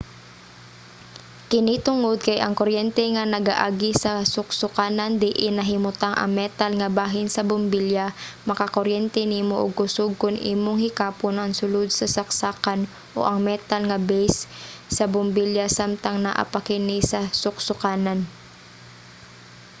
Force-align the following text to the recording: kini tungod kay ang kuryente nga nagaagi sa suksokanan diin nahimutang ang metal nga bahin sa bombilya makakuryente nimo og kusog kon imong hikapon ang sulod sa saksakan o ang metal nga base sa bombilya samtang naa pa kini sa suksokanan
kini 1.51 1.75
tungod 1.87 2.17
kay 2.27 2.37
ang 2.41 2.53
kuryente 2.59 3.03
nga 3.15 3.23
nagaagi 3.35 3.91
sa 4.03 4.11
suksokanan 4.35 5.11
diin 5.23 5.53
nahimutang 5.59 6.15
ang 6.17 6.31
metal 6.41 6.71
nga 6.79 6.89
bahin 6.99 7.27
sa 7.31 7.45
bombilya 7.49 8.05
makakuryente 8.49 9.21
nimo 9.33 9.55
og 9.63 9.77
kusog 9.79 10.11
kon 10.21 10.35
imong 10.53 10.79
hikapon 10.85 11.35
ang 11.39 11.51
sulod 11.59 11.87
sa 11.93 12.07
saksakan 12.15 12.81
o 13.17 13.19
ang 13.29 13.39
metal 13.49 13.81
nga 13.89 13.99
base 14.09 14.41
sa 14.97 15.05
bombilya 15.13 15.65
samtang 15.77 16.17
naa 16.25 16.43
pa 16.51 16.59
kini 16.67 16.97
sa 17.11 17.19
suksokanan 17.43 18.19